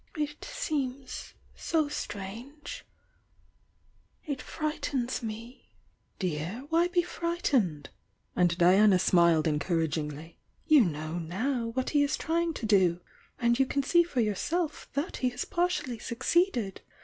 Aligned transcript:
—it 0.17 0.43
seems 0.43 1.35
so 1.55 1.87
strange! 1.87 2.83
It 4.25 4.41
frightens 4.41 5.21
me" 5.21 5.75
"Dear, 6.17 6.65
why 6.71 6.87
be 6.87 7.03
frightened?" 7.03 7.91
and 8.35 8.57
Diana 8.57 8.97
smiled 8.97 9.47
en 9.47 9.59
couragingly. 9.59 10.37
"You 10.65 10.85
know 10.85 11.19
now 11.19 11.67
what 11.75 11.91
he 11.91 12.01
is 12.01 12.17
trying 12.17 12.55
to 12.55 12.65
do— 12.65 13.01
and 13.37 13.59
you 13.59 13.67
can 13.67 13.83
see 13.83 14.01
for 14.01 14.21
yourself 14.21 14.89
that 14.93 15.17
he 15.17 15.29
has 15.29 15.45
par 15.45 15.67
tially 15.67 16.01
succeeded 16.01 16.81